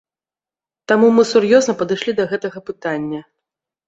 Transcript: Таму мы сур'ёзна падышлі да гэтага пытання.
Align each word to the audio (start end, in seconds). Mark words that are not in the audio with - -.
Таму 0.91 1.09
мы 1.17 1.25
сур'ёзна 1.31 1.75
падышлі 1.81 2.15
да 2.21 2.25
гэтага 2.31 2.59
пытання. 2.71 3.21